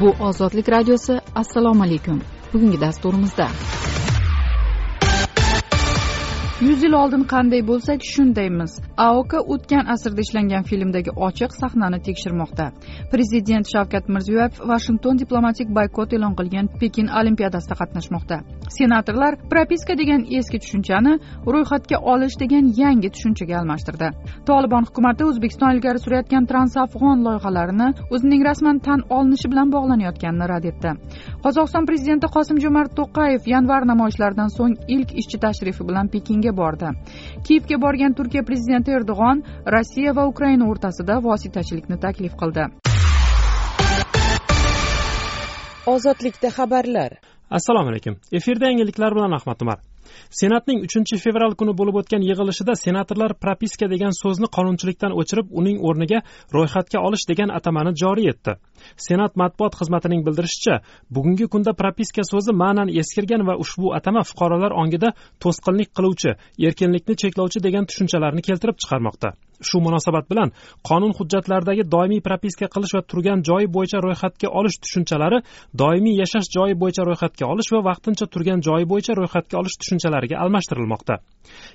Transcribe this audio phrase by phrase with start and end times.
[0.00, 2.20] bu ozodlik radiosi assalomu alaykum.
[2.52, 3.48] Bugungi dasturimizda
[6.60, 8.72] yuz yil oldin qanday bo'lsak shundaymiz.
[9.06, 12.66] Aok o'tgan asrda ishlangan filmdagi ochiq sahnani tekshirmoqda.
[13.12, 18.36] Prezident shavkat mirziyoyev vashington diplomatik boykot e'lon qilgan pekin olimpiadasida qatnashmoqda.
[18.78, 21.14] Senatorlar propiska degan eski tushunchani
[21.54, 24.08] ro'yxatga olish degan yangi tushunchaga almashtirdi.
[24.48, 30.90] Tolibon hukumati o'zbekiston ilgari surayotgan transafg'on loyihalarini o'zining rasman tan olinishi bilan bog'lanayotganini rad etdi.
[31.44, 36.92] Qozog'iston prezidenti qosim jo'mart to'qayev yanvar namoyishlaridan so'ng ilk ishchi tashrifi bilan pekinga bordi.
[37.46, 39.42] Kiyevga borgan turkiya prezidenti erdo'g'on
[39.74, 42.66] rossiya va ukraina o'rtasida vositachilikni taklif qildi.
[45.86, 47.20] Ozodlikda xabarlar.
[47.50, 48.20] Assalomu alaykum.
[48.32, 49.78] Efirda yangiliklar bilan ahmad umar
[50.40, 56.18] senatning uchinchi fevral kuni bo'lib o'tgan yig'ilishida senatorlar propiska degan so'zni qonunchilikdan o'chirib uning o'rniga
[56.56, 58.52] ro'yxatga olish degan atamani joriy etdi.
[59.06, 60.80] Senat matbuot xizmatining bildirishicha
[61.14, 65.08] bugungi kunda propiska so'zi ma'nan eskirgan va ushbu atama fuqarolar ongida
[65.42, 66.30] to'sqinlik qiluvchi
[66.68, 69.30] erkinlikni cheklovchi degan tushunchalarni keltirib chiqarmoqda.
[69.68, 70.52] Shu munosabat bilan
[70.88, 75.38] qonun hujjatlaridagi doimiy propiska qilish va turgan joyi bo'yicha ro'yxatga olish tushunchalari
[75.82, 81.18] doimiy yashash joyi bo'yicha ro'yxatga olish va vaqtincha turgan joyi bo'yicha ro'yxatga olish tushunchalariga almashtirilmoqda.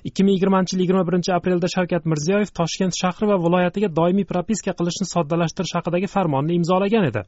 [0.04, 4.72] ikki ming yigirmanchi yil yigirma birinchi aprelda shavkat mirziyoyev toshkent shahri va viloyatiga doimiy propiska
[4.78, 7.22] qilishni soddalashtirish haqidagi farmonni imzolagan edi.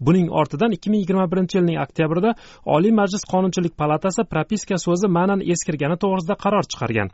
[0.00, 2.34] Buning ortidan ikki ming yigirma birinchi yilning oktyabrida
[2.76, 7.08] oliy majlis qonunchilik palatasi propiska so'zi ma'nan eskirgani to'g'risida qaror chiqargan.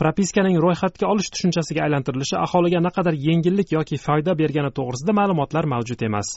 [0.00, 6.28] Propiskaning ro'yxatga olish tushunchasiga aylantirilishi aholiga naqadar yengillik yoki foyda bergani to'g'risida ma'lumotlar mavjud emas.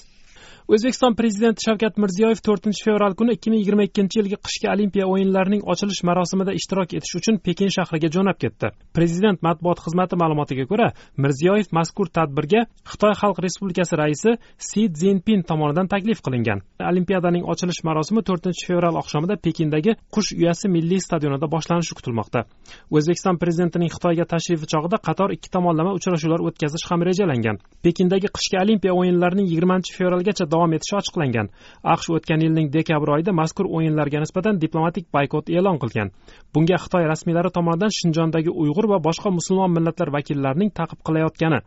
[0.70, 5.64] O'zbekiston prezidenti shavkat mirziyoyev to'rtinchi fevral kuni ikki ming yigirma ikkinchi yilgi qishki olimpiya o'yinlarining
[5.74, 8.70] ochilish marosimida ishtirok etish uchun pekin shahriga jo'nab ketdi.
[8.94, 10.92] Prezident matbuot xizmati ma'lumotiga ko'ra
[11.26, 14.36] mirziyoyev mazkur tadbirga xitoy xalq respublikasi raisi
[14.68, 16.62] si zinpin tomonidan taklif qilingan.
[16.92, 22.46] Olimpiadaning ochilish marosimi to'rtinchi fevral oqshomida pekindagi qush uyasi milliy stadionida boshlanishi kutilmoqda.
[22.94, 27.58] O'zbekiston prezidentining xitoyga tashrifi chog'ida qator ikki tomonlama uchrashuvlar o'tkazish ham rejalangan.
[27.86, 31.48] Pekindagi qishki olimpiya o'yinlarining yigirmanchi fevralgacha davom etishi ochiqlangan.
[31.94, 36.12] Aqsh o'tgan yilning dekabr oyida mazkur o'yinlarga nisbatan diplomatik boykot e'lon qilgan.
[36.54, 41.60] Bunga xitoy rasmiylari tomonidan shinjondagi uyg'ur va boshqa musulmon millatlar vakillarining ta'qib qilayotgani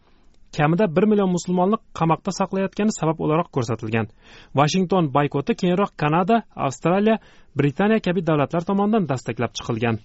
[0.57, 4.07] kamida bir million musulmonni qamoqda saqlayotgani sabab o'laroq ko'rsatilgan.
[4.59, 7.17] Vashington boykoti keyinroq kanada avstraliya
[7.59, 9.97] britaniya kabi davlatlar tomonidan dastaklab chiqilgan.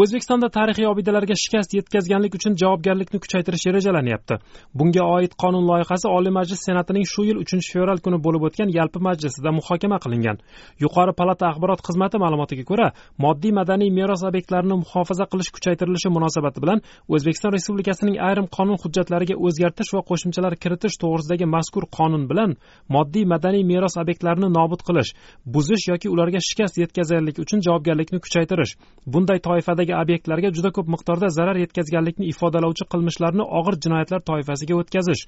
[0.00, 4.34] O'zbekistonda tarixiy obidalarga shikast yetkazganlik uchun javobgarlikni kuchaytirish rejalanyapti.
[4.78, 9.00] Bunga oid qonun loyihasi oliy majlis senatining shu yil uchinchi fevral kuni bo'lib o'tgan yalpi
[9.08, 10.36] majlisida muhokama qilingan.
[10.84, 12.88] Yuqori palata axborot xizmati ma'lumotiga ko'ra
[13.24, 16.82] moddiy madaniy meros obyektlarini muhofaza qilish kuchaytirilishi munosabati bilan
[17.14, 22.56] o'zbekiston respublikasining ayrim qonun hujjatlariga o'zgartish va qo'shimchalar kiritish to'g'risidagi mazkur qonun bilan
[22.96, 25.10] moddiy madaniy meros obyektlarini nobud qilish
[25.54, 28.72] buzish yoki ularga shikast yetkazganlik uchun javobgarlikni kuchaytirish
[29.14, 35.22] bunday toifadagi obyektlarga juda ko'p miqdorda zarar yetkazganlikni ifodalovchi qilmishlarni og'ir jinoyatlar toifasiga o'tkazish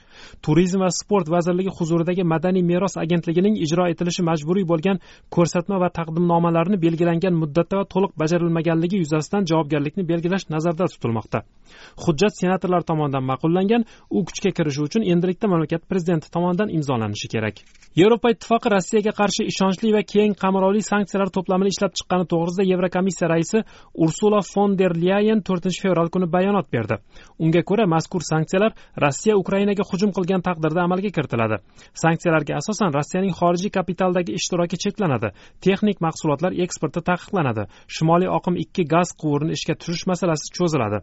[0.47, 5.01] turizm va sport vazirligi huzuridagi madaniy meros agentligining ijro etilishi majburiy bo'lgan
[5.35, 11.43] ko'rsatma va taqdimnomalarni belgilangan muddatda va to'liq bajarilmaganligi yuzasidan javobgarlikni belgilash nazarda tutilmoqda.
[12.05, 17.57] Hujjat senatorlar tomonidan ma'qullangan u kuchga kirishi uchun endilikda mamlakat prezidenti tomonidan imzolanishi kerak.
[18.01, 23.63] Yevropa ittifoqi rossiyaga qarshi ishonchli va keng qamrovli sanksiyalar to'plamini ishlab chiqqani to'g'risida yevrokomissiya raisi
[24.19, 26.97] ursula fon der lyayen to'rtinchi fevral kuni bayonot berdi.
[27.39, 28.73] Unga ko'ra mazkur sanksiyalar
[29.05, 31.61] rossiya ukrainaga hujum qilgan taqdirda amalga kiritiladi.
[32.03, 35.31] Sanksiyalarga asosan rossiyaning xorijiy kapitaldagi ishtiroki cheklanadi.
[35.65, 37.69] Texnik mahsulotlar eksporti taqiqlanadi.
[37.95, 40.99] Shimoliy oqim ikki gaz quvurini ishga tushirish masalasi cho'ziladi.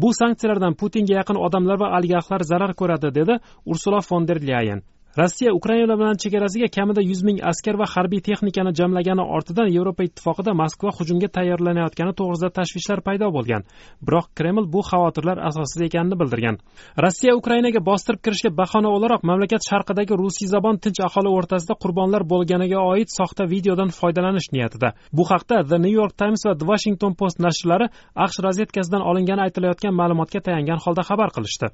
[0.00, 4.80] Bu sanksiyalardan putinga yaqin odamlar va oligarxlar zarar ko'radi dedi ursula fon der lyayen
[5.18, 10.52] rossiya ukraina bilan chegarasiga kamida yuz ming askar va harbiy texnikani jamlagani ortidan yevropa ittifoqida
[10.60, 13.62] moskva hujumga tayyorlanayotgani to'g'risida tashvishlar paydo bo'lgan.
[14.06, 16.56] Biroq kreml bu xavotirlar asossiz ekanini bildirgan.
[17.04, 23.08] Rossiya ukrainaga bostirib kirishga bahona o'laroq mamlakat sharqidagi rusiyzabon tinch aholi o'rtasida qurbonlar bo'lganiga oid
[23.18, 24.88] soxta videodan foydalanish niyatida.
[25.16, 27.86] Bu haqda the new york times va the washington post nashrlari
[28.24, 31.66] aqsh razvedkasidan olingani aytilayotgan ma'lumotga tayangan holda xabar qilishdi.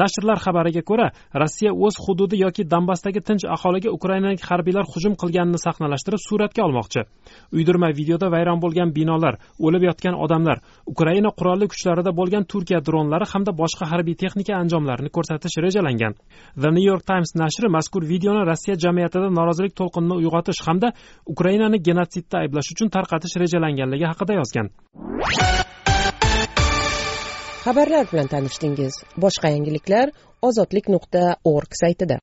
[0.00, 1.08] Nashrlar xabariga ko'ra
[1.42, 7.04] rossiya o'z hududi yoki donbassdagi tinch aholiga ukrainalik harbiylar hujum qilganini sahnalashtirib suratga olmoqchi.
[7.56, 10.58] Uydirma videoda vayron bo'lgan binolar o'lib yotgan odamlar
[10.92, 16.12] ukraina qurolli kuchlarida bo'lgan turkiya dronlari hamda boshqa harbiy texnika anjomlarini ko'rsatish rejalangan.
[16.62, 20.88] The new york times nashri mazkur videoni rossiya jamiyatida norozilik to'lqinini uyg'otish hamda
[21.32, 24.66] ukrainani genotsidda ayblash uchun tarqatish rejalanganligi haqida yozgan.
[27.62, 28.94] Xabarlar bilan tanishdingiz.
[29.24, 30.10] Boshqa yangiliklar
[30.48, 31.22] ozodlik nuqta
[31.54, 32.18] org saytida.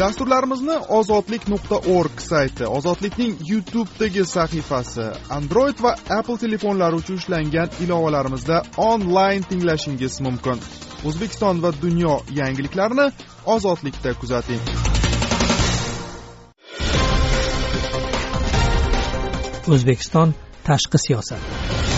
[0.00, 5.06] Dasturlarimizni ozodlik nuqta org sayti ozodlikning youtubedagi sahifasi
[5.38, 10.58] android va apple telefonlari uchun ishlangan ilovalarimizda onlayn tinglashingiz mumkin.
[11.04, 13.06] O'zbekiston va dunyo yangiliklarini
[13.46, 14.60] ozodlikda kuzating.
[19.68, 20.34] O'zbekiston
[20.64, 21.89] tashqi siyosat.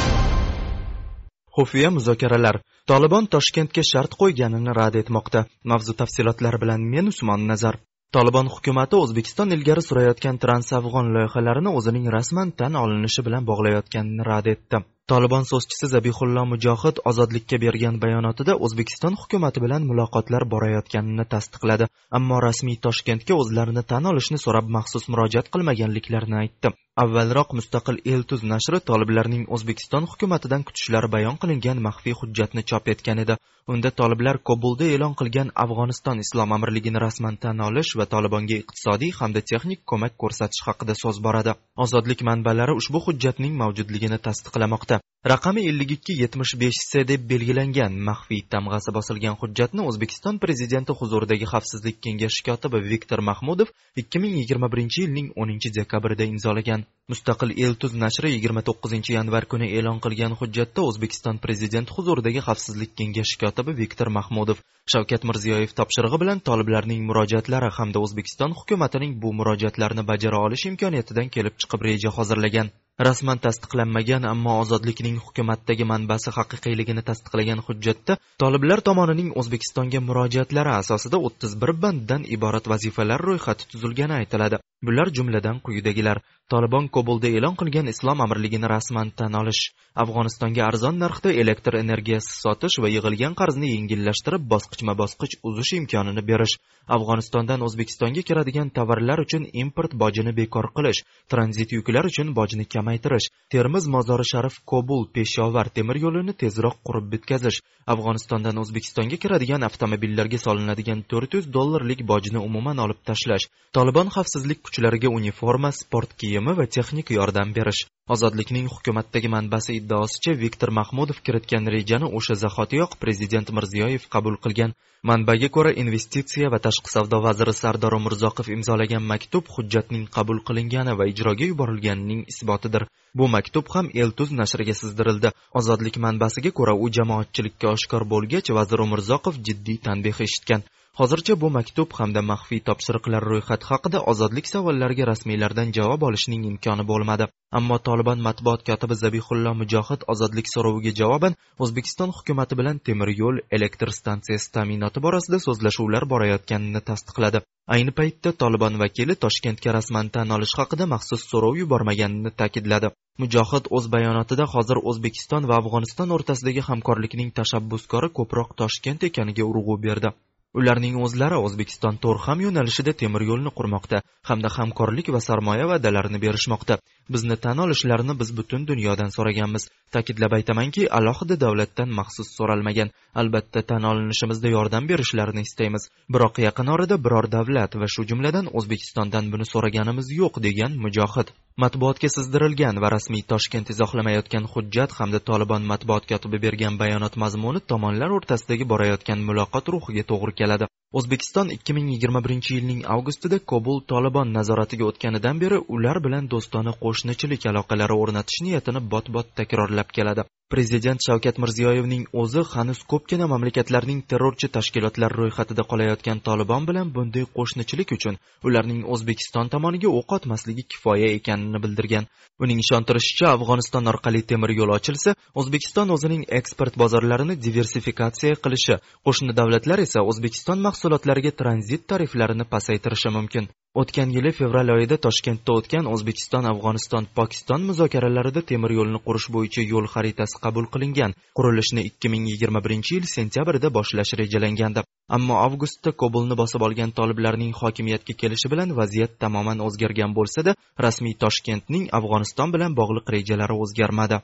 [1.56, 2.56] Xufiya muzokaralar
[2.90, 5.40] tolibon toshkentga shart qo'yganini rad etmoqda.
[5.70, 7.78] Mavzu tafsilotlari bilan men usmon nazar.
[8.16, 14.82] Tolibon hukumati o'zbekiston ilgari surayotgan transafg'on loyihalarini o'zining rasman tan olinishi bilan bog'layotganini rad etdi.
[15.10, 21.88] Tolibon so'zchisi zabihullo mujohid ozodlikka bergan bayonotida o'zbekiston hukumati bilan muloqotlar borayotganini tasdiqladi.
[22.19, 26.75] Ammo rasmiy toshkentga o'zlarini tan olishni so'rab maxsus murojaat qilmaganliklarini aytdi.
[27.04, 33.37] Avvalroq mustaqil eltuz nashri toliblarning o'zbekiston hukumatidan kutishlari bayon qilingan maxfiy hujjatni chop etgan edi.
[33.72, 39.40] Unda toliblar kobulda e'lon qilgan afg'oniston islom amirligini rasman tan olish va tolibonga iqtisodiy hamda
[39.50, 41.52] texnik ko'mak ko'rsatish haqida so'z boradi.
[41.84, 44.91] Ozodlik manbalari ushbu hujjatning mavjudligini tasdiqlamoqda.
[45.32, 51.46] Raqami ellik ikki yetmish besh c deb belgilangan maxfiy tamg'asi bosilgan hujjatni o'zbekiston prezidenti huzuridagi
[51.52, 53.68] xavfsizlik kengashi kotibi viktor mahmudov
[54.02, 56.82] ikki ming yigirma birinchi yilning o'ninchi dekabrida imzolagan.
[57.12, 63.40] Mustaqil eltuz nashri yigirma to'qqizinchi yanvar kuni e'lon qilgan hujjatda o'zbekiston prezidenti huzuridagi xavfsizlik kengashi
[63.44, 64.58] kotibi viktor mahmudov
[64.92, 71.54] shavkat mirziyoyev topshirig'i bilan toliblarning murojaatlari hamda o'zbekiston hukumatining bu murojaatlarni bajara olish imkoniyatidan kelib
[71.60, 72.68] chiqib reja hozirlagan.
[73.00, 81.56] Rasman tasdiqlanmagan ammo ozodlikning hukumatdagi manbasi haqiqiyligini tasdiqlagan hujjatda toliblar tomonining o'zbekistonga murojaatlari asosida o'ttiz
[81.62, 84.60] bir banddan iborat vazifalar ro'yxati tuzilgani aytiladi.
[84.86, 86.20] Bular jumladan quyidagilar.
[86.52, 89.62] Tolibon kobulda e'lon qilgan islom amirligini rasman tan olish
[90.02, 96.54] afg'onistonga arzon narxda elektr energiyasi sotish va yig'ilgan qarzni yengillashtirib bosqichma bosqich uzish imkonini berish
[96.96, 101.00] afg'onistondan o'zbekistonga kiradigan tovarlar uchun import bojini bekor qilish
[101.34, 107.58] tranzit yuklar uchun bojni kamaytirish termiz mozori sharif kobul peshovar temir yo'lini tezroq qurib bitkazish
[107.94, 115.08] afg'onistondan o'zbekistonga kiradigan avtomobillarga solinadigan to'rt yuz dollarlik bojni umuman olib tashlash tolibon xavfsizlik kuchlariga
[115.19, 117.86] uniforma sport kiyimi va texnik yordam berish.
[118.14, 124.74] Ozodlikning hukumatdagi manbasi iddaosicha viktor mahmudov kiritgan rejani o'sha zahotiyoq prezident mirziyoyev qabul qilgan.
[125.10, 131.06] Manbaga ko'ra investitsiya va tashqi savdo vaziri sardor umurzoqov imzolagan maktub hujjatning qabul qilingani va
[131.12, 132.82] ijroga yuborilganining isbotidir.
[133.18, 139.34] Bu maktub ham eltuz nashriga sizdirildi ozodlik manbasiga ko'ra u jamoatchilikka oshkor bo'lgach vazir umurzoqov
[139.46, 140.62] jiddiy tanbeh eshitgan.
[141.00, 147.26] Hozircha bu maktub hamda maxfiy topshiriqlar ro'yxati haqida ozodlik savollariga rasmiylardan javob olishning imkoni bo'lmadi.
[147.58, 153.92] Ammo tolibon matbuot kotibi zabihullo mujohid ozodlik so'roviga javoban o'zbekiston hukumati bilan temir yo'l elektr
[153.98, 157.40] stansiyasi ta'minoti borasida so'zlashuvlar borayotganini tasdiqladi.
[157.74, 162.90] Ayni paytda tolibon vakili toshkentga rasman tan olish haqida maxsus so'rov yubormaganini ta'kidladi.
[163.22, 170.12] Mujohid o'z bayonotida hozir o'zbekiston va afg'oniston o'rtasidagi hamkorlikning tashabbuskori ko'proq toshkent ekaniga urg'u berdi.
[170.60, 174.00] Ularning o'zlari o'zbekiston to'rxam yo'nalishida temir yo'lni qurmoqda
[174.31, 176.75] hamda hamkorlik va sarmoya va'dalarini berishmoqda.
[177.14, 179.64] Bizni tan olishlarini biz butun dunyodan so'raganmiz.
[179.94, 182.93] Ta'kidlab aytamanki alohida davlatdan maxsus so'ralmagan.
[183.20, 185.88] Albatta tan olinishimizda yordam berishlarini istaymiz.
[186.15, 191.29] Biroq yaqin orada biror davlat va shu jumladan o'zbekistondan buni so'raganimiz yo'q degan mujohid.
[191.60, 198.14] Matbuotga sizdirilgan va rasmiy toshkent izohlamayotgan hujjat hamda tolibon matbuot kotibi bergan bayonot mazmuni tomonlar
[198.18, 200.68] o'rtasidagi borayotgan muloqot ruhiga to'g'ri keladi.
[200.98, 206.72] O'zbekiston ikki ming yigirma birinchi yilning avgustida kobul tolibon nazoratiga o'tganidan beri ular bilan do'stona
[206.84, 210.22] qo'shnichilik aloqalari o'rnatish niyatini bot bot takrorlab keladi.
[210.52, 217.94] Prezident shavkat mirziyoyevning o'zi hanuz ko'pgina mamlakatlarning terrorchi tashkilotlar ro'yxatida qolayotgan tolibon bilan bunday qo'shnichilik
[217.96, 218.18] uchun
[218.50, 222.10] ularning o'zbekiston tomoniga o'q otmasligi kifoya ekanini bildirgan.
[222.44, 229.86] Uning ishontirishicha afg'oniston orqali temir yo'l ochilsa o'zbekiston o'zining eksport bozorlarini diversifikatsiya qilishi qo'shni davlatlar
[229.88, 233.52] esa o'zbekiston mahsulotlariga tranzit tariflarini pasaytirishi mumkin.
[233.81, 239.86] O'tgan yili fevral oyida toshkentda o'tgan o'zbekiston afg'oniston pokiston muzokaralarida temir yo'lni qurish bo'yicha yo'l
[239.94, 241.14] xaritasi qabul qilingan.
[241.38, 244.84] Qurilishni ikki ming yigirma birinchi yil sentyabrida boshlash rejalangandi.
[245.17, 251.88] Ammo avgustda kobulni bosib olgan toliblarning hokimiyatga kelishi bilan vaziyat tamoman o'zgargan bo'lsada rasmiy toshkentning
[251.98, 254.22] afg'oniston bilan bog'liq rejalari o'zgarmadi.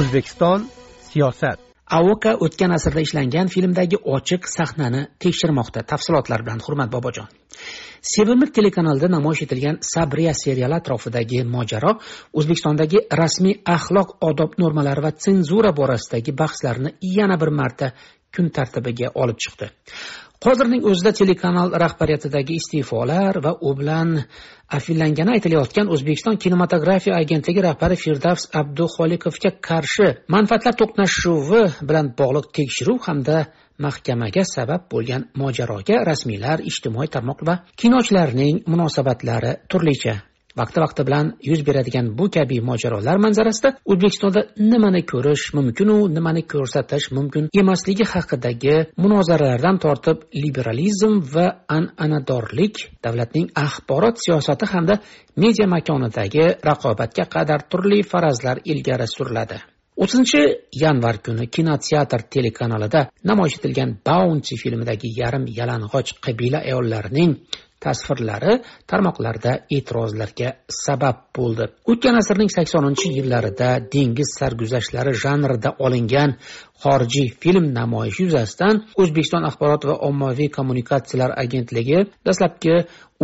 [0.00, 0.70] O'zbekiston
[1.10, 1.69] siyosat.
[1.98, 5.82] Aoka o'tgan asrda ishlangan filmdagi ochiq sahnani tekshirmoqda.
[5.92, 7.28] Tafsilotlar bilan hurmat bobojon.
[8.12, 11.96] Sevimli telekanalida namoyish etilgan sabriya seriali atrofidagi mojaro
[12.32, 17.92] o'zbekistondagi rasmiy axloq odob normalari va senzura borasidagi bahslarni yana bir marta
[18.34, 19.70] kun tartibiga olib chiqdi.
[20.44, 24.14] Hozirning o'zida telekanal rahbariyatidagi iste'folar va u bilan
[24.78, 33.36] afillangani aytilayotgan o'zbekiston kinematografiya agentligi rahbari firdavs abduxoliqovga qarshi manfaatlar to'qnashuvi bilan bog'liq tekshiruv hamda
[33.86, 40.14] mahkamaga sabab bo'lgan mojaroga rasmiylar ijtimoiy tarmoq va kinochilarning munosabatlari turlicha.
[40.58, 44.40] Vaqti vaqti bilan yuz beradigan bu kabi mojarolar manzarasida o'zbekistonda
[44.72, 51.46] nimani ko'rish mumkinu nimani ko'rsatish mumkin emasligi haqidagi munozaralardan tortib liberalizm va
[51.78, 54.94] an'anadorlik davlatning axborot siyosati hamda
[55.42, 59.58] media makonidagi raqobatga qadar turli farazlar ilgari suriladi.
[60.02, 60.40] O'ttizinchi
[60.82, 67.32] yanvar kuni kinoteatr telekanalida namoyish etilgan baunchi filmidagi yarim yalang'och qabila ayollarining
[67.84, 68.54] tasvirlari
[68.90, 70.48] tarmoqlarda e'tirozlarga
[70.84, 71.68] sabab bo'ldi.
[71.90, 76.36] O'tgan asrning saksoninchi yillarida dengiz sarguzashtlari janrida olingan
[76.82, 82.76] xorijiy film namoyishi yuzasidan o'zbekiston axborot va ommaviy kommunikatsiyalar agentligi dastlabki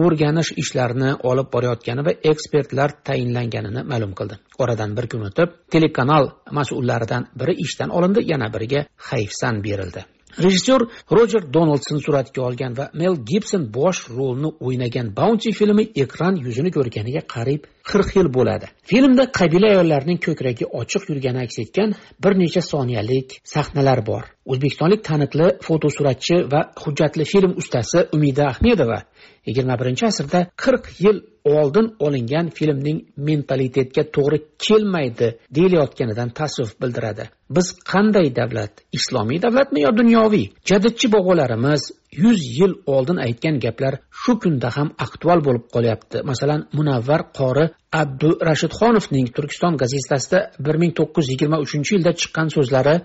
[0.03, 4.41] o'rganish ishlarini olib borayotgani va ekspertlar tayinlanganini ma'lum qildi.
[4.63, 10.05] Oradan bir kun o'tib telekanal mas'ullaridan biri ishdan olindi yana biriga hayfsan berildi.
[10.45, 10.81] Rejissyor
[11.17, 17.23] rojer donaldson suratga olgan va mel gibson bosh rolni o'ynagan baunti filmi ekran yuzini ko'rganiga
[17.35, 18.67] qariyb qirq yil bo'ladi.
[18.91, 24.25] Filmda qabila ayollarining ko'kragi ochiq yurgani aks etgan bir necha soniyalik sahnalar bor.
[24.53, 29.01] O'zbekistonlik taniqli fotosuratchi va hujjatli film ustasi umida ahmedova
[29.49, 31.17] yigirma birinchi asrda qirq yil
[31.55, 32.99] oldin olingan filmning
[33.29, 37.25] mentalitetga to'g'ri kelmaydi deyilayotganidan tasvif bildiradi.
[37.57, 40.47] Biz qanday davlat islomiy davlatmi yo dunyoviy?
[40.71, 41.83] Jadidchi bobolarimiz
[42.23, 46.17] yuz yil oldin aytgan gaplar shu kunda ham aktual bo'lib qolyapti.
[46.31, 47.67] Masalan munavvar qori
[48.03, 52.97] abdurashidxonovning turkiston gazetasida bir ming to'qqiz yuz yigirma uchinchi yilda chiqqan so'zlari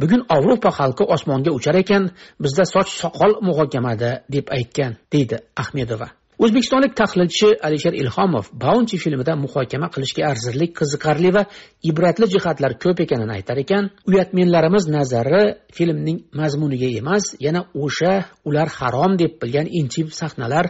[0.00, 2.04] bugun yevropa xalqi osmonga uchar ekan
[2.44, 6.08] bizda soch soqol muhokamada deb aytgan deydi ahmedova.
[6.42, 11.42] O'zbekistonlik tahlilchi alisher ilhomov baunchi filmida muhokama qilishga arzirlik qiziqarli va
[11.90, 13.84] ibratli jihatlar ko'p ekanini aytar ekan.
[14.10, 15.44] Uyatmenlarimiz nazari
[15.76, 18.12] filmning mazmuniga emas yana o'sha
[18.48, 20.66] ular harom deb bilgan intim sahnalar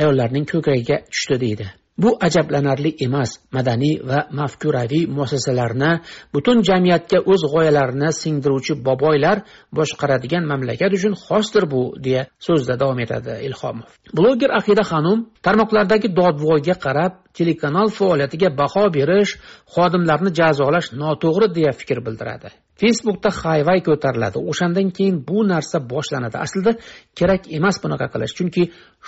[0.00, 1.66] ayollarning ko'kragiga tushdi deydi.
[1.98, 3.30] Bu ajablanarli emas.
[3.52, 5.90] Madaniy va mafkuraviy muassasalarni
[6.34, 9.42] butun jamiyatga o'z g'oyalarini singdiruvchi boboylar
[9.78, 13.88] boshqaradigan mamlakat uchun xosdir bu deya so'zida davom etadi ilhomov.
[14.16, 19.32] Bloger aqida xanum tarmoqlardagi dodvoyga qarab telekanal faoliyatiga baho berish
[19.74, 22.50] xodimlarni jazolash noto'g'ri deya fikr bildiradi.
[22.80, 24.38] Facebookda hayvay ko'tariladi.
[24.50, 26.36] O'shandan keyin bu narsa boshlanadi.
[26.44, 26.72] Aslida
[27.18, 28.34] kerak emas bunaqa qilish.
[28.38, 28.62] Chunki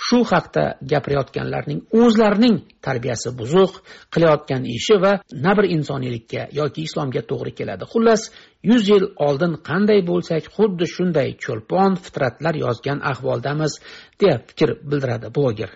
[0.05, 3.71] shu haqda gapirayotganlarning o'zlarining tarbiyasi buzuq
[4.13, 5.13] qilayotgan ishi va
[5.45, 7.83] na bir insoniylikka yoki islomga to'g'ri keladi.
[7.93, 8.21] Xullas
[8.69, 13.73] yuz yil oldin qanday bo'lsak xuddi shunday cho'lpon fitratlar yozgan ahvoldamiz
[14.21, 15.69] deya fikr bildiradi bloger.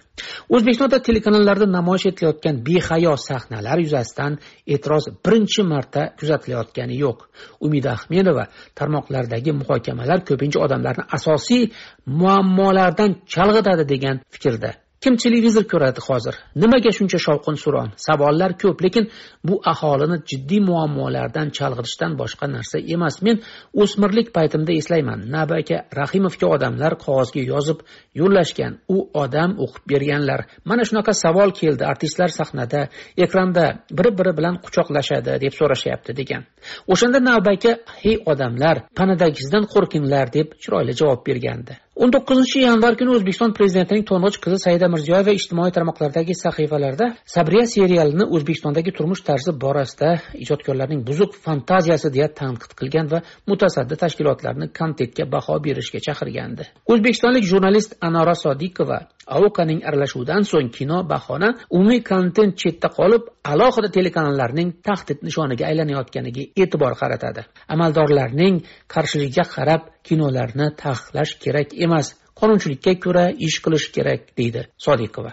[0.56, 4.34] O'zbekistonda telekanallarda namoyish etilayotgan behayo sahnalar yuzasidan
[4.74, 7.20] e'tiroz birinchi marta kuzatilayotgani yo'q.
[7.66, 8.46] Umida ahmedova
[8.80, 11.64] tarmoqlardagi muhokamalar ko'pincha odamlarni asosiy
[12.22, 16.36] muammolardan chalg'itadi degan fikrda kim televizor ko'radi hozir?
[16.62, 17.90] Nimaga shuncha shovqin suron?
[18.08, 19.06] Savollar ko'p lekin
[19.48, 23.16] bu aholini jiddiy muammolardan chalg'itishdan boshqa narsa emas.
[23.26, 23.38] Men
[23.84, 25.20] o'smirlik paytimda eslayman.
[25.36, 27.80] Nabi aka rahimovga odamlar qog'ozga yozib
[28.20, 28.74] yo'llashgan.
[28.96, 30.42] U odam o'qib berganlar.
[30.70, 31.84] Mana shunaqa savol keldi.
[31.94, 32.82] Artistlar sahnada
[33.26, 33.66] ekranda
[33.98, 36.42] biri biri bilan quchoqlashadi deb so'rashyapti degan.
[36.94, 37.72] O'shanda navba aka
[38.04, 41.74] hey odamlar panadagisidan qo'rqinglar deb chiroyli javob bergandi.
[41.98, 48.28] O'n to'qqizinchi yanvar kuni o'zbekiston prezidentining to'ng'ich qizi saida mirziyoyeva ijtimoiy tarmoqlardagi sahifalarida sabriya serialini
[48.36, 50.12] o'zbekistondagi turmush tarzi borasida
[50.44, 56.70] ijodkorlarning buzuq fantaziyasi deya tanqid qilgan va mutasaddi tashkilotlarni kontentga baho berishga chaqirgandi.
[56.92, 64.70] O'zbekistonlik jurnalist anora sodiqova aukaning aralashuvidan so'ng kino bahona umumiy kontent chetda qolib alohida telekanallarning
[64.88, 67.42] tahdid nishoniga aylanayotganiga e'tibor qaratadi.
[67.74, 68.62] Amaldorlarning
[68.94, 75.32] qarshiligiga qarab kinolarni taqiqlash kerak emas qonunchilikka ko'ra ish qilish kerak deydi sodiqova.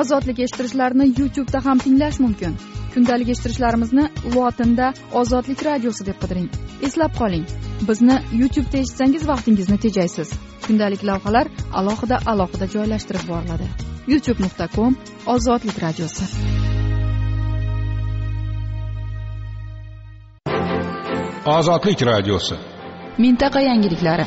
[0.00, 2.52] Ozodlik eshittirishlarni youtubeda ham tinglash mumkin.
[2.94, 4.04] Kundalik eshittirishlarimizni
[4.34, 6.48] lotinda ozodlik radiosi deb qidiring.
[6.88, 7.44] Eslab qoling.
[7.88, 10.32] Bizni youtubeda eshitsangiz vaqtingizni tejaysiz.
[10.66, 11.46] Kundalik lavhalar
[11.80, 13.68] alohida alohida joylashtirib boriladi.
[14.12, 16.24] Youtube nuqta com ozodlik radiosi.
[21.58, 22.54] Ozodlik radiosi.
[23.18, 24.24] Mintaqa yangiliklari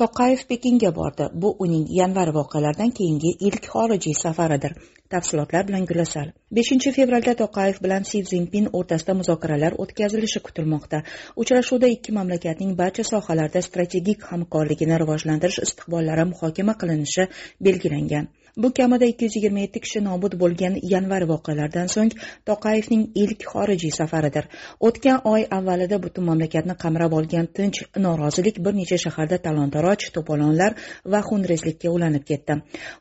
[0.00, 1.24] toqayev pekinga bordi.
[1.42, 4.76] Bu uning yanvar voqealaridan keyingi ilk xorijiy safaridir.
[5.14, 6.30] Tafsilotlar bilan gulasal.
[6.58, 11.02] 5 fevralda toqayev bilan si Szinpin o'rtasida muzokaralar o'tkazilishi kutilmoqda.
[11.44, 17.26] Uchrashuvda ikki mamlakatning barcha sohalarda strategik hamkorligini rivojlantirish istiqbollari muhokama qilinishi
[17.68, 18.28] belgilangan.
[18.58, 22.14] Bu kamida ikki yuz yigirma yetti kishi nobud bo'lgan yanvar voqealaridan so'ng
[22.50, 24.48] toqayevning ilk xorijiy safaridir.
[24.88, 30.74] O'tgan oy avvalida butun mamlakatni qamrab olgan tinch norozilik bir necha shaharda talon taroj to'polonlar
[31.12, 32.56] va xunrezlikka ulanib ketdi.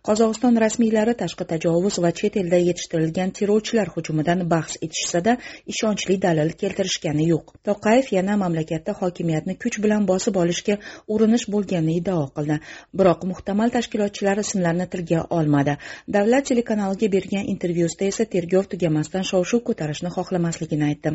[0.07, 5.37] Qozog'iston rasmiylari tashqi tajovuz va chet elda yetishtirilgan terrorchilar hujumidan bahs etishsada
[5.73, 7.45] ishonchli dalil keltirishgani yo'q.
[7.69, 10.77] Toqayev yana mamlakatda hokimiyatni kuch bilan bosib olishga
[11.13, 12.61] urinish bo'lganini iddao qildi.
[12.97, 15.46] Biroq muhtamal tashkilotchilar ismlarini tilga olmadi
[16.07, 21.09] davlat telekanaliga bergan intervyusida esa tergov tugamasdan shov shuv ko'tarishni xohlamasligini aytdi.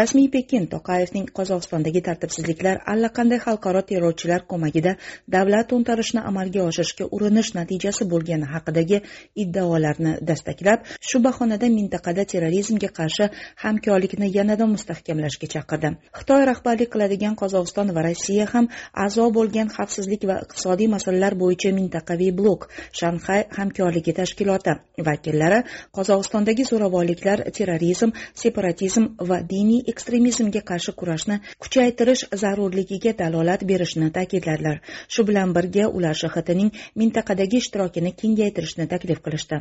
[0.00, 4.96] Rasmiy pekin toqayevning qozog'istondagi tartibsizliklar allaqanday xalqaro terrorchilar ko'magida
[5.36, 9.00] davlat to'ntarishni amalga oshirishga urinish natijasi bo'lgani haqidagi
[9.44, 13.30] iddaolarni dastaklab shu bahonada mintaqada terrorizmga qarshi
[13.64, 15.88] hamkorlikni yanada mustahkamlashga chaqirdi.
[16.18, 18.68] Xitoy rahbarlik qiladigan qozog'iston va rossiya ham
[19.06, 22.68] a'zo bo'lgan xavfsizlik va iqtisodiy masalalar bo'yicha mintaqaviy blok
[23.00, 24.74] shanxay hamkorligi tashkiloti
[25.08, 25.60] vakillari
[25.96, 34.80] qozog'istondagi zo'ravonliklar terrorizm separatizm va diniy ekstremizmga qarshi kurashni kuchaytirish zarurligiga dalolat berishni ta'kidladilar.
[35.08, 36.70] Shu bilan birga ular shxtning
[37.00, 39.60] mintaqadagi ishtirokini kengaytirishni taklif qilishdi.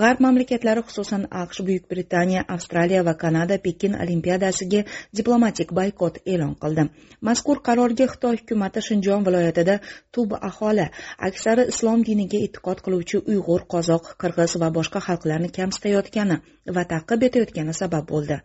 [0.00, 4.84] G'arb mamlakatlari xususan aqsh buyuk britaniya avstraliya va kanada pekin olimpiadasiga
[5.20, 6.88] diplomatik boykot e'lon qildi.
[7.28, 9.78] Mazkur qarorga xitoy hukumati shinjon viloyatida
[10.14, 10.86] tub aholi
[11.28, 16.36] aksari islom diniga e'tiqod qiluvchi uyg'ur qozoq qirg'iz va boshqa xalqlarni kamsitayotgani
[16.76, 18.36] va ta'qib etayotgani sabab bo'ldi.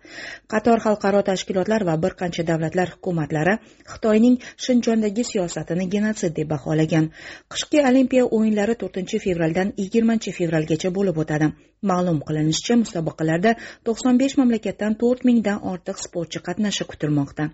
[0.54, 3.56] Qator xalqaro tashkilotlar va bir qancha davlatlar hukumatlari
[3.92, 7.10] xitoyning shinjondagi siyosatini genotsid deb baholagan.
[7.54, 11.52] Qishki olimpiya o'yinlari to'rtinchi fevraldan yigirmanchi fevralgacha bo'lib o'tadi.
[11.92, 13.56] Ma'lum qilinishicha musobaqalarda
[13.88, 17.50] to'qson besh mamlakatdan to'rt mingdan ortiq sportchi qatnashi kutilmoqda.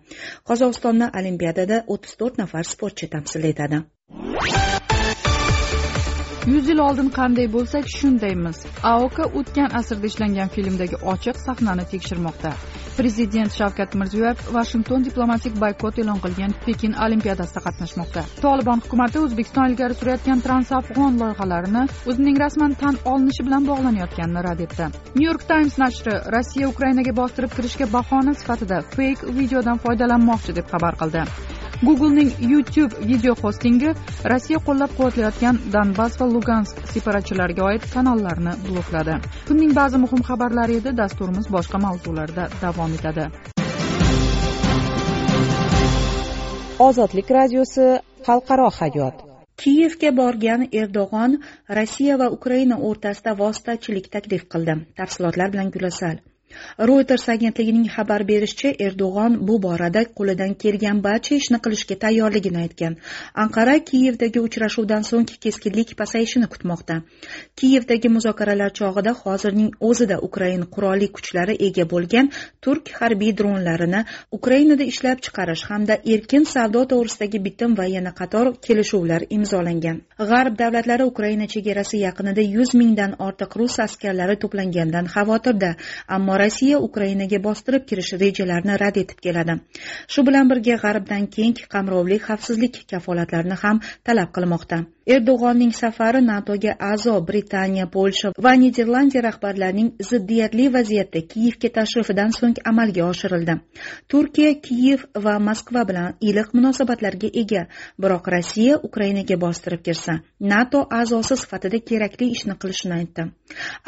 [0.50, 3.84] Qozog'istonni olimpiadada o'ttiz to'rt nafar sportchi tamsil etadi.
[6.48, 8.58] Yuz yil oldin qanday bo'lsak shundaymiz.
[8.84, 12.52] Aoka o'tgan asrda ishlangan filmdagi ochiq sahnani tekshirmoqda.
[12.98, 18.24] Prezident shavkat mirziyoyev vashington diplomatik boykot e'lon qilgan pekin olimpiadasida qatnashmoqda.
[18.46, 24.92] Tolibon hukumati o'zbekiston ilgari surayotgan transafg'on loyihalarini o'zining rasman tan olinishi bilan bog'lanayotganini rad etdi.
[25.16, 30.94] New york times nashri rossiya ukrainaga bostirib kirishga bahona sifatida feyk videodan foydalanmoqchi deb xabar
[31.02, 31.24] qildi.
[31.88, 33.92] Googlening youtube video hostingi
[34.32, 39.16] rossiya qo'llab quvvatlayotgan donbass va lugansk separatchilariga oid kanallarni blokladi.
[39.48, 43.26] Kunning ba'zi muhim xabarlari edi dasturimiz boshqa mavzularda davom etadi.
[46.88, 47.88] Ozodlik radiosi
[48.28, 49.16] xalqaro hayot.
[49.62, 51.38] Kiyevga borgan erdo'g'on
[51.80, 54.76] rossiya va ukraina o'rtasida vositachilik taklif qildi.
[55.00, 56.20] Tafsilotlar bilan gulasal
[56.90, 62.94] reuters agentligining xabar berishicha erdo'g'on bu borada qo'lidan kelgan barcha ishni qilishga tayyorligini aytgan.
[63.44, 66.96] Anqara kiyevdagi uchrashuvdan so'ng keskinlik pasayishini kutmoqda.
[67.60, 72.32] Kiyevdagi muzokaralar chog'ida hozirning o'zida ukrain qurolli kuchlari ega bo'lgan
[72.68, 74.02] turk harbiy dronlarini
[74.38, 80.02] ukrainada ishlab chiqarish hamda erkin savdo to'g'risidagi bitim va yana qator kelishuvlar imzolangan.
[80.32, 85.72] G'arb davlatlari ukraina chegarasi yaqinida yuz mingdan ortiq rus askarlari to'plangandan xavotirda
[86.18, 89.60] ammo rossiya ukrainaga bostirib kirish rejalarini rad etib keladi.
[90.08, 94.80] Shu bilan birga g'arbdan keng qamrovli xavfsizlik kafolatlarini ham talab qilmoqda.
[95.16, 103.08] Erdo'g'onning safari natoga a'zo britaniya polsha va niderlandiya rahbarlarining ziddiyatli vaziyatda kiyevga tashrifidan so'ng amalga
[103.12, 103.56] oshirildi.
[104.12, 107.64] Turkiya kiyev va moskva bilan iliq munosabatlarga ega.
[108.02, 110.20] Biroq rossiya ukrainaga bostirib kirsa
[110.54, 113.28] nato a'zosi sifatida kerakli ishni qilishini aytdi.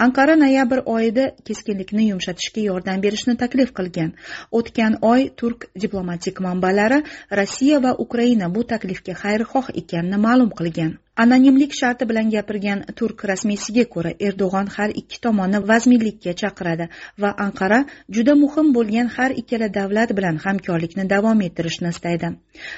[0.06, 2.08] Anqara noyabr oyida keskinlikni
[2.42, 4.14] yumshatishga yordam berishni taklif qilgan.
[4.52, 10.98] O'tgan oy turk diplomatik manbalari rossiya va ukraina bu taklifga xayrixoh ekanini ma'lum qilgan.
[11.17, 16.88] Anonimlik sharti bilan gapirgan turk rasmiysiga ko'ra erdo'g'on har ikki tomonni vazminlikka chaqiradi
[17.24, 17.80] va anqara
[18.17, 22.32] juda muhim bo'lgan har ikkala davlat bilan hamkorlikni davom ettirishni istaydi.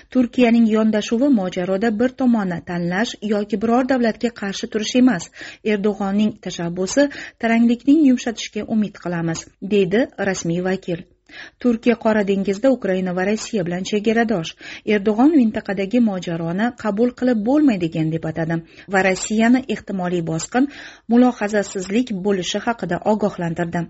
[0.09, 5.31] Turkiyaning yondashuvi mojaroda bir tomonni tanlash yoki biror davlatga qarshi turish emas
[5.75, 7.09] erdo'g'onning tashabbusi
[7.45, 11.12] taranglikning yumshatishiga umid qilamiz deydi rasmiy vakil.
[11.59, 14.51] Turkiya qora dengizda ukraina va rossiya bilan chegaradosh.
[14.85, 18.59] Erdo'g'on mintaqadagi mojaroni qabul qilib bo'lmaydigan deb atadi
[18.93, 20.67] va rossiyani ehtimoliy bosqin
[21.11, 23.81] mulohazasizlik bo'lishi haqida ogohlantirdi.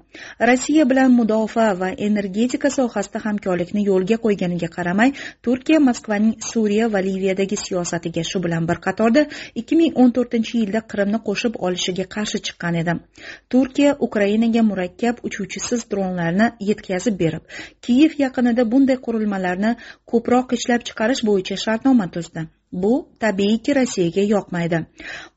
[0.49, 5.13] Rossiya bilan mudofaa va energetika sohasida hamkorlikni yo'lga qo'yganiga qaramay
[5.45, 9.25] turkiya moskvaning suriya va liviyadagi siyosatiga shu bilan bir qatorda
[9.61, 12.93] ikki ming o'n to'rtinchi yilda qrimni qo'shib olishiga qarshi chiqqan edi.
[13.53, 17.32] Turkiya ukrainaga murakkab uchuvchisiz dronlarni yetkazib berdi.
[17.33, 17.45] Berib
[17.85, 19.71] kiyev yaqinida bunday qurilmalarni
[20.13, 22.45] ko'proq ishlab chiqarish bo'yicha shartnoma tuzdi.
[22.73, 24.79] Bu tabiiyki rossiyaga yoqmaydi.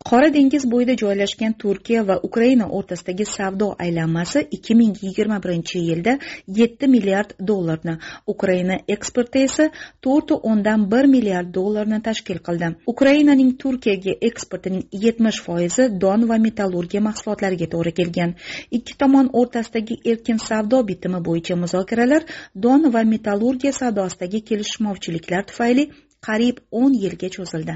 [0.08, 6.18] Qora dengiz bo'yida joylashgan turkiya va ukraina o'rtasidagi savdo aylanmasi ikki ming yigirma birinchi yilda
[6.58, 7.96] yetti milliard dollarni
[8.34, 9.66] ukraina eksporti esa
[10.06, 12.72] to'rt o'ndan bir milliard dollarni tashkil qildi.
[12.94, 18.34] Ukrainaning turkiyaga eksportining yetmish foizi don va metallurgiya mahsulotlariga to'g'ri kelgan.
[18.78, 22.22] Ikki tomon o'rtasidagi erkin savdo bitimi bo'yicha muzokaralar
[22.66, 25.90] don va metallurgiya savdosidagi kelishmovchiliklar tufayli
[26.26, 27.74] qariyb o'n yilga cho'zildi.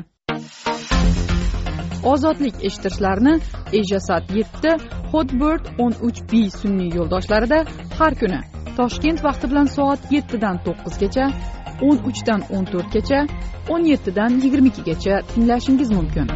[2.13, 3.35] Ozodlik eshitishlarini
[3.81, 4.71] ejasat yetti
[5.13, 7.59] hotbird o'n uch b sun'iy yo'ldoshlarida
[7.99, 8.41] har kuni
[8.79, 11.27] toshkent vaqti bilan soat yettidan to'qqizgacha
[11.89, 13.21] o'n uchdan o'n to'rtgacha
[13.73, 16.29] o'n yettidan yigirma ikkigacha tinglashingiz mumkin.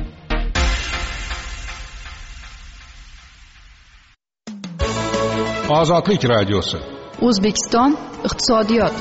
[5.80, 6.78] Ozodlik radiosi.
[7.26, 7.90] O'zbekiston
[8.28, 8.94] iqtisodiyot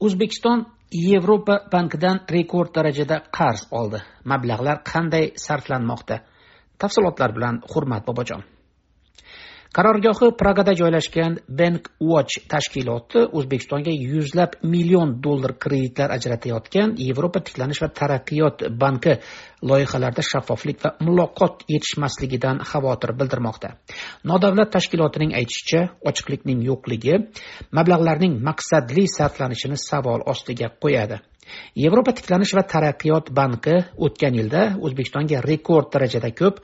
[0.00, 4.02] o'zbekiston yevropa bankidan rekord darajada qarz oldi.
[4.24, 6.20] Mablag'lar qanday sarflanmoqda?
[6.78, 8.44] Tafsilotlar bilan hurmat bobojon.
[9.76, 17.90] Qarorgohi pragada joylashgan bank watch tashkiloti o'zbekistonga yuzlab million dollar kreditlar ajratayotgan yevropa tiklanish va
[18.00, 19.18] taraqqiyot banki
[19.70, 23.74] loyihalarda shaffoflik va muloqot yetishmasligidan xavotir bildirmoqda.
[24.32, 27.20] Nodavlat tashkilotining aytishicha ochiqlikning yo'qligi
[27.76, 31.20] mablag'larning maqsadli sarflanishini savol ostiga qo'yadi.
[31.84, 36.60] Yevropa tiklanish va taraqqiyot banki o'tgan yilda o'zbekistonga rekord darajada ko'p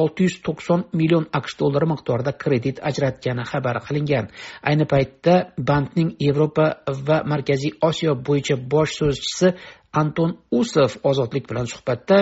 [0.00, 4.30] olti yuz to'qson million aqsh dollari miqdorida kredit ajratgani xabar qilingan.
[4.68, 5.34] Ayni paytda
[5.70, 6.66] bankning yevropa
[7.06, 9.54] va markaziy osiyo bo'yicha bosh so'zchisi
[10.00, 12.18] anton usov ozodlik bilan suhbatda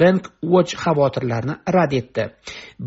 [0.00, 2.24] bank watch xavotirlarni rad etdi.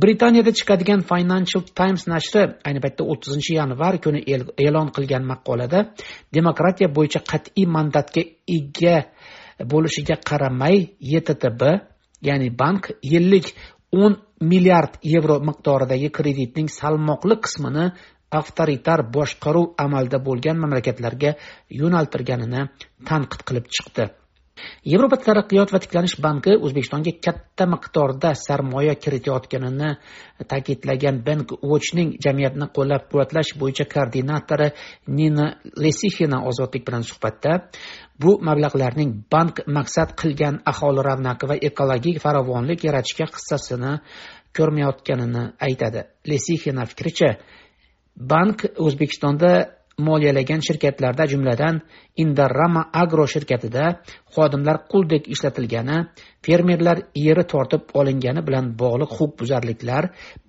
[0.01, 4.21] Britaniyada chiqadigan financial times nashri ayni paytda o'ttizinchi yanvar kuni
[4.65, 5.79] e'lon qilgan maqolada
[6.37, 8.23] demokratiya bo'yicha qat'iy mandatga
[8.57, 8.97] ega
[9.71, 10.77] bo'lishiga qaramay
[11.17, 11.61] yttb
[12.27, 13.47] ya'ni bank yillik
[13.91, 14.13] o'n
[14.51, 17.85] milliard yevro miqdoridagi kreditning salmoqli qismini
[18.39, 21.31] avtoritar boshqaruv amalda bo'lgan mamlakatlarga
[21.81, 22.61] yo'naltirganini
[23.09, 24.05] tanqid qilib chiqdi.
[24.91, 29.91] Yevropa taraqqiyot va tiklanish banki o'zbekistonga katta miqdorda sarmoya kiritayotganini
[30.51, 34.69] ta'kidlagan bank watchning jamiyatni qo'llab quvvatlash bo'yicha koordinatori
[35.19, 35.45] nina
[35.83, 37.51] lesixina ozodlik bilan suhbatda
[38.21, 43.93] bu mablag'larning bank maqsad qilgan aholi ravnaqi va ekologik farovonlik yaratishga hissasini
[44.57, 46.03] ko'rmayotganini aytadi.
[46.29, 47.29] Lesixina fikricha
[48.31, 49.51] bank o'zbekistonda
[50.07, 51.81] moliyalagan shirkatlarda jumladan
[52.23, 53.85] indarrama agro shirkatida
[54.35, 55.97] xodimlar quldek ishlatilgani
[56.45, 60.03] fermerlar yeri tortib olingani bilan bog'liq huquqbuzarliklar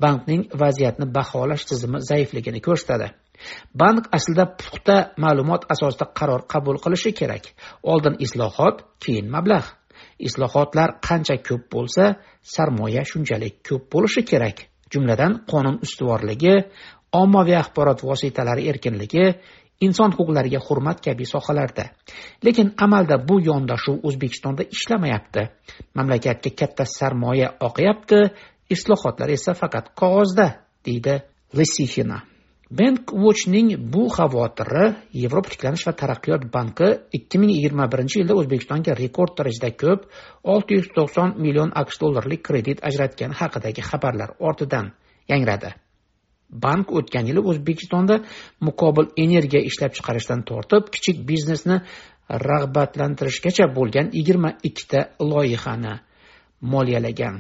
[0.05, 3.09] bankning vaziyatni baholash tizimi zaifligini ko'rsatadi.
[3.81, 7.45] Bank aslida puxta ma'lumot asosida qaror qabul qilishi kerak.
[7.93, 9.71] Oldin islohot keyin mablag'
[10.29, 12.05] islohotlar qancha ko'p bo'lsa
[12.55, 14.57] sarmoya shunchalik ko'p bo'lishi kerak.
[14.93, 16.55] Jumladan qonun ustuvorligi
[17.13, 19.27] ommaviy axborot vositalari erkinligi
[19.81, 21.91] inson huquqlariga hurmat kabi sohalarda.
[22.45, 25.47] Lekin amalda bu yondashuv o'zbekistonda ishlamayapti.
[25.95, 28.21] Mamlakatga katta sarmoya oqyapti
[28.71, 30.51] islohotlar esa faqat qog'ozda
[30.87, 31.21] deydi
[31.59, 32.21] lisixina
[32.71, 34.85] bank watchning bu xavotiri
[35.23, 40.07] yevropa tiklanish va taraqqiyot banki ikki ming yigirma birinchi yilda o'zbekistonga rekord darajada ko'p
[40.55, 44.93] olti yuz to'qson million aqsh dollarlik kredit ajratgani haqidagi xabarlar ortidan
[45.33, 45.75] yangradi.
[46.65, 48.21] Bank o'tgan yili o'zbekistonda
[48.67, 51.77] muqobil energiya ishlab chiqarishdan tortib kichik biznesni
[52.49, 55.01] rag'batlantirishgacha bo'lgan yigirma ikkita
[55.33, 55.95] loyihani
[56.73, 57.37] moliyalagan.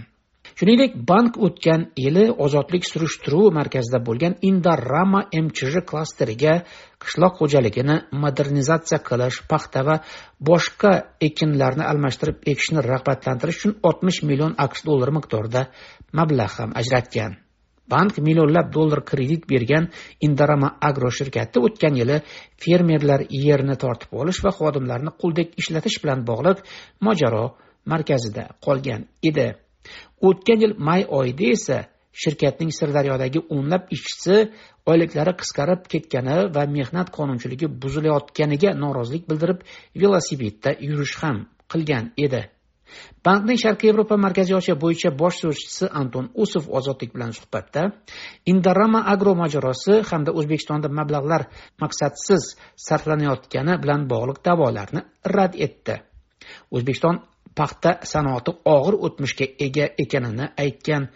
[0.58, 6.54] Shuningdek bank o'tgan yili ozodlik surishtiruv markazida bo'lgan indarama mchj klasteriga
[7.04, 9.96] qishloq xo'jaligini modernizatsiya qilish paxta va
[10.48, 10.92] boshqa
[11.28, 15.62] ekinlarni almashtirib ekishni rag'batlantirish uchun oltmish million aqsh dollari miqdorida
[16.18, 17.38] mablag' ham ajratgan.
[17.92, 19.88] Bank millionlab dollar kredit bergan
[20.26, 22.16] indarama agro shirkati o'tgan yili
[22.64, 26.58] fermerlar yerni tortib olish va xodimlarni quldek ishlatish bilan bog'liq
[27.06, 27.44] mojaro
[27.92, 29.48] markazida qolgan edi.
[30.28, 31.78] O'tgan yil may oyida esa
[32.22, 34.36] shirkatning sirdaryodagi o'nlab ishchisi
[34.90, 39.60] oyliklari qisqarib ketgani va mehnat qonunchiligi buzilayotganiga norozilik bildirib
[40.02, 41.36] velosipedda yurish ham
[41.72, 42.42] qilgan edi.
[43.24, 47.82] Bankning sharqiy yevropa markaziy osiyo bo'yicha bosh so'zchisi anton usov ozodlik bilan suhbatda
[48.52, 51.42] indorama agro mojarosi hamda o'zbekistonda mablag'lar
[51.82, 52.44] maqsadsiz
[52.86, 55.04] sarflanayotgani bilan bog'liq da'volarni
[55.36, 56.00] rad etdi.
[56.74, 57.20] O'zbekiston
[57.58, 61.08] paxta sanoati og'ir o'tmishga ega ekanini aytgan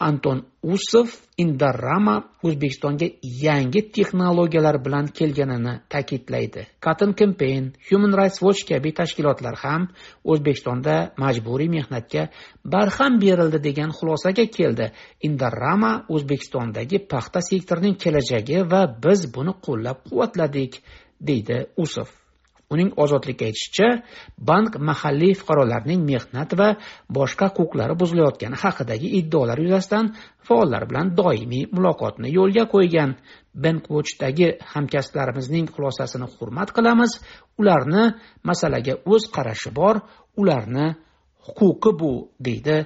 [0.00, 3.06] anton usov indarama o'zbekistonga
[3.44, 6.66] yangi texnologiyalar bilan kelganini ta'kidlaydi.
[6.84, 9.88] Cotton campaign human rights watch kabi tashkilotlar ham
[10.24, 12.28] o'zbekistonda majburiy mehnatga
[12.64, 14.90] barham berildi degan xulosaga keldi.
[15.28, 20.82] Indarama o'zbekistondagi paxta sektorining kelajagi va biz buni qo'llab quvvatladik
[21.20, 22.08] deydi usov.
[22.70, 23.88] Uning ozodlikka aytishicha
[24.48, 26.68] bank mahalliy fuqarolarning mehnat va
[27.16, 30.12] boshqa huquqlari buzilayotgani haqidagi iddaolar yuzasidan
[30.46, 33.10] faollar bilan doimiy muloqotni yo'lga qo'ygan.
[33.64, 37.12] Bankwatchdagi hamkasblarimizning xulosasini hurmat qilamiz.
[37.60, 38.04] Ularni
[38.48, 39.96] masalaga o'z qarashi bor
[40.40, 40.86] ularni
[41.46, 42.12] huquqi bu
[42.46, 42.78] deydi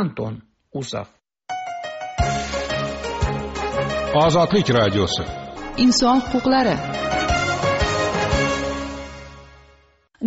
[0.00, 0.34] anton
[0.80, 1.06] usov
[4.24, 5.24] ozodlik radiosi.
[5.84, 6.76] Inson huquqlari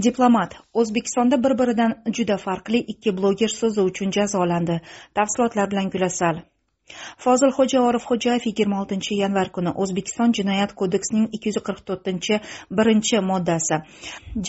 [0.07, 4.79] diplomat o'zbekistonda bir biridan juda farqli ikki bloger so'zi uchun jazolandi.
[5.19, 6.41] Tafsilotlar bilan gulasal.
[7.25, 12.39] Fozilxo'ja orifxo'jayev yigirma oltinchi yanvar kuni o'zbekiston jinoyat kodeksining ikki yuz qirq to'rtinchi
[12.79, 13.79] birinchi moddasi.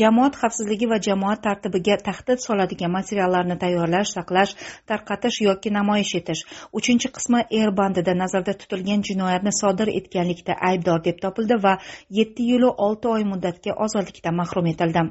[0.01, 4.57] Jamoat xavfsizligi va jamoat tartibiga tahdid soladigan materiallarni tayyorlash saqlash
[4.93, 6.43] tarqatish yoki namoyish etish.
[6.81, 11.79] Uchinchi qismi er bandida nazarda tutilgan jinoyatni sodir etganlikda aybdor deb topildi va
[12.21, 15.11] yetti yilu olti oy muddatga ozodlikdan mahrum etildi.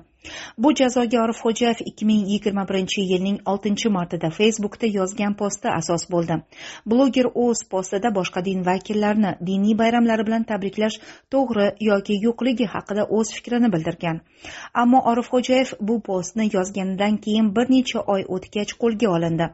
[0.63, 6.35] Bu jazoga orifxo'jayev ikki ming yigirma birinchi yilning oltinchi martida facebookda yozgan posti asos bo'ldi.
[6.93, 10.97] Bloger o'z postida boshqa din vakillarini diniy bayramlari bilan tabriklash
[11.36, 14.21] to'g'ri yoki yo'qligi haqida o'z fikrini bildirgan.
[14.73, 19.49] Ammo orifxo'jayev bu postni yozganidan keyin bir necha oy o'tgach qo'lga olindi.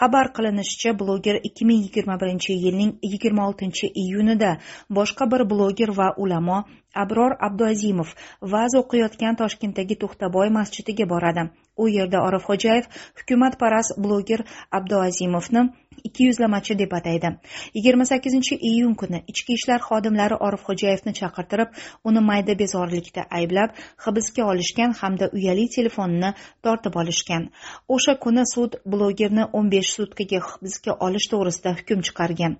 [0.00, 4.56] Xabar qilinishicha bloger ikki ming yigirma birinchi yilning yigirma oltinchi iyunida
[5.00, 6.64] boshqa bir bloger va ulamo
[7.02, 8.14] abror abduazimov
[8.54, 11.44] va'z o'qiyotgan toshkentdagi to'xtaboy masjidiga boradi.
[11.82, 12.84] U yerda orifxo'jayev
[13.18, 14.44] hukumatparast bloger
[14.78, 15.62] abduazimovni
[16.08, 17.30] ikkiyuzlamachi deb ataydi.
[17.74, 21.80] Yigirma sakkizinchi iyun kuni ichki ishlar xodimlari orifxo'jayevni chaqirtirib
[22.10, 23.70] uni mayda bezorilikda ayblab
[24.06, 26.30] hibsga olishgan hamda uyali telefonini
[26.64, 27.48] tortib olishgan.
[27.88, 32.58] O'sha kuni sud blogerni o'n besh sutkaga hibsga olish to'g'risida hukm chiqargan.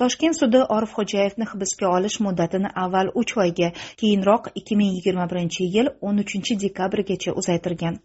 [0.00, 3.65] Toshkent sudi orifxo'jayevni hibsga olish muddatini avval uch oyga
[4.00, 8.00] keyinroq ikki ming yigirma birinchi yil o'n uchinchi dekabrgacha uzaytirgan.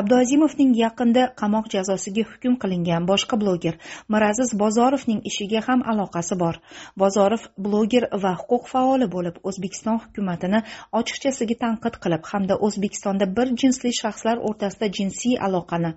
[0.00, 3.74] Abduazimovning yaqinda qamoq jazosiga hukm qilingan boshqa bloger
[4.14, 6.60] miraziz bozorovning ishiga ham aloqasi bor.
[7.02, 10.62] Bozorov bloger va huquq faoli bo'lib o'zbekiston hukumatini
[11.00, 15.94] ochiqchasiga tanqid qilib hamda o'zbekistonda bir jinsli shaxslar o'rtasida jinsiy aloqani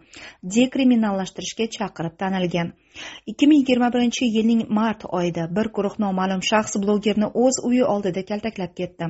[0.57, 2.77] dekriminallashtirishga chaqirib tanilgan.
[3.31, 8.23] ikki ming yigirma birinchi yilning mart oyida bir guruh noma'lum shaxs blogerni o'z uyi oldida
[8.31, 9.09] kaltaklab ketdi.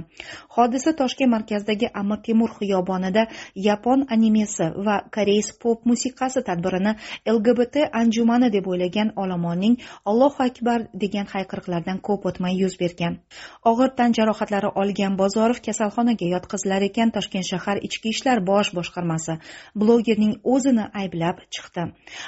[0.55, 3.23] Hodisa toshkent markazidagi amir temur xiyobonida
[3.67, 10.87] yapon anime animesi va koreys pop musiqasi tadbirini lgbt anjumani deb o'ylagan olomonning allohu akbar
[10.93, 13.19] degan hayqiriqlardan ko'p o'tmay yuz bergan.
[13.65, 19.37] Og'ir tan jarohatlari olgan bozorov kasalxonaga yotqizilar ekan toshkent shahar ichki ishlar bosh boshqarmasi
[19.75, 21.83] blogerning o'zini ayblab chiqdi.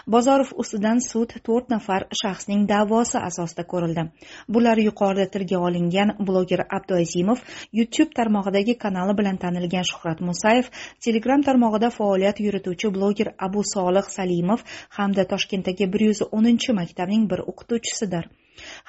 [0.07, 4.03] Bozorov ustidan sud to'rt nafar shaxsning da'vosi asosida ko'rildi.
[4.47, 7.39] Bular yuqorida tilga olingan bloger abduazimov
[7.71, 10.65] youtube tarmog'idagi kanali bilan tanilgan shuhrat musayev
[11.05, 14.61] telegram tarmog'ida faoliyat yurituvchi bloger abu solih salimov
[14.99, 18.29] hamda toshkentdagi bir yuz o'ninchi maktabning bir o'qituvchisidir.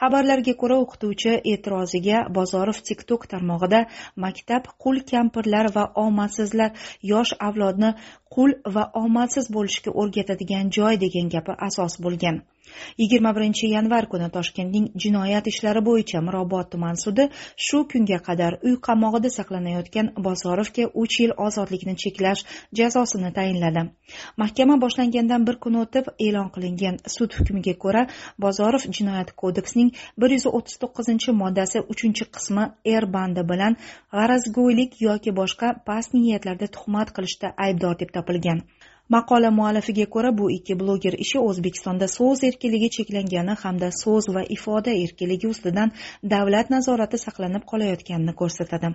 [0.02, 3.80] Xabarlarga ko'ra o'qituvchi e'tiroziga bozorov tiktok tarmog'ida
[4.24, 6.70] maktab qul kampirlar va omadsizlar
[7.12, 7.92] yosh avlodni
[8.34, 12.42] qul va omadsiz bo'lishga o'rgatadigan joy degan gapi asos bo'lgan.
[13.00, 17.26] Yigirma birinchi yanvar kuni toshkentning jinoyat ishlari bo'yicha mirobod tuman sudi
[17.66, 22.44] shu kunga qadar uy qamog'ida saqlanayotgan bozorovga uch yil ozodlikni cheklash
[22.80, 23.82] jazosini tayinladi.
[24.42, 28.06] Mahkama boshlangandan bir kun o'tib e'lon qilingan sud hukmiga ko'ra
[28.46, 29.90] bozorov jinoyat kodeksining
[30.24, 32.64] bir yuz o'ttiz to'qqizinchi moddasi uchinchi qismi
[33.02, 33.78] r bandi bilan
[34.16, 38.64] g'arazgo'ylik yoki boshqa past niyatlarda tuhmat qilishda aybdor deb topilgan.
[39.14, 44.92] Maqola muallifiga ko'ra bu ikki bloger ishi o'zbekistonda so'z erkinligi cheklangani hamda so'z va ifoda
[45.04, 45.92] erkinligi ustidan
[46.34, 48.92] davlat nazorati saqlanib qolayotganini ko'rsatadi.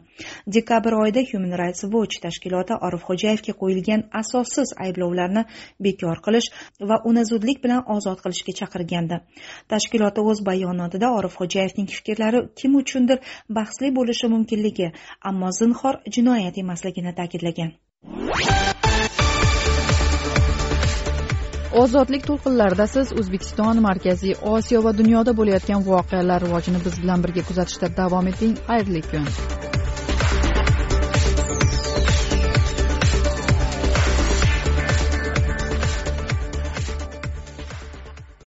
[0.57, 5.43] Dekabr oyida human rights watch tashkiloti orifxo'jayevga qo'yilgan asossiz ayblovlarni
[5.87, 6.49] bekor qilish
[6.89, 9.21] va uni zudlik bilan ozod qilishga chaqirgandi.
[9.73, 13.17] Tashkiloti o'z bayonotida orifxo'jayevning fikrlari kim uchundir
[13.59, 14.91] bahsli bo'lishi mumkinligi
[15.31, 17.77] ammo zinhor jinoyat emasligini ta'kidlagan.
[21.81, 27.93] Ozodlik to'lqinlarida siz o'zbekiston markaziy osiyo va dunyoda bo'layotgan voqealar rivojini biz bilan birga kuzatishda
[28.01, 28.57] davom eting.
[28.69, 29.29] Xayrli kun.